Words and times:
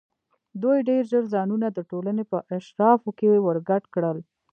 دوی 0.61 0.77
ډېر 0.89 1.03
ژر 1.11 1.23
ځانونه 1.33 1.67
د 1.71 1.79
ټولنې 1.89 2.23
په 2.31 2.37
اشرافو 2.57 3.09
کې 3.17 3.41
ورګډ 3.45 3.83
کړل. 3.93 4.17